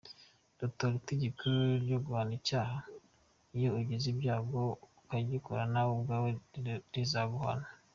[0.57, 1.43] Nutora itegeko
[1.83, 2.77] ryo guhana icyaha,
[3.57, 4.61] iyo ugize ibyago
[5.03, 6.29] ukagikora nawe ubwawe
[6.95, 7.67] rizaguhana.